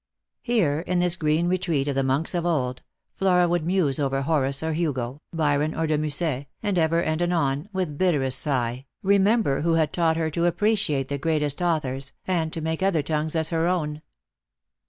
Here, 0.41 0.79
in 0.79 0.97
this 0.97 1.15
green 1.15 1.47
retreat 1.47 1.87
of 1.87 1.93
the 1.93 2.01
monks 2.01 2.33
of 2.33 2.43
old, 2.43 2.81
Flora 3.13 3.47
would 3.47 3.63
muse 3.63 3.99
over 3.99 4.23
Horace 4.23 4.63
or 4.63 4.73
Hugo, 4.73 5.21
Byron 5.31 5.75
or 5.75 5.85
De 5.85 5.95
Musset, 5.95 6.47
and 6.63 6.79
ever 6.79 7.03
and 7.03 7.21
anon, 7.21 7.69
with 7.71 7.99
bitterest 7.99 8.39
sigh, 8.39 8.87
remember 9.03 9.61
who 9.61 9.73
had 9.73 9.93
taught 9.93 10.17
her 10.17 10.31
to 10.31 10.47
appreciate 10.47 11.07
the 11.09 11.19
greatest 11.19 11.61
authors, 11.61 12.13
and 12.25 12.51
to 12.51 12.61
make 12.61 12.81
other 12.81 13.03
tongues 13.03 13.35
as 13.35 13.49
her 13.49 13.67
own. 13.67 14.01